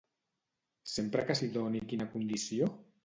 [0.93, 2.73] Sempre que s'hi doni quina condició?